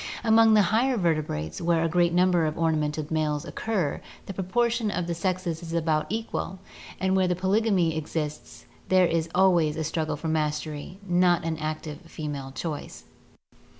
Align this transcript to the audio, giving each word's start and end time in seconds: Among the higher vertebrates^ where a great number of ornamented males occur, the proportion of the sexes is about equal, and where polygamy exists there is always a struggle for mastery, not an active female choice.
Among 0.23 0.55
the 0.55 0.63
higher 0.73 0.97
vertebrates^ 0.97 1.61
where 1.61 1.83
a 1.83 1.87
great 1.87 2.11
number 2.11 2.47
of 2.47 2.57
ornamented 2.57 3.11
males 3.11 3.45
occur, 3.45 4.01
the 4.25 4.33
proportion 4.33 4.89
of 4.89 5.05
the 5.05 5.13
sexes 5.13 5.61
is 5.61 5.73
about 5.73 6.07
equal, 6.09 6.57
and 6.99 7.15
where 7.15 7.27
polygamy 7.35 7.95
exists 7.95 8.65
there 8.89 9.05
is 9.05 9.29
always 9.35 9.77
a 9.77 9.83
struggle 9.83 10.15
for 10.15 10.27
mastery, 10.27 10.97
not 11.07 11.45
an 11.45 11.59
active 11.59 11.99
female 12.07 12.51
choice. 12.51 13.03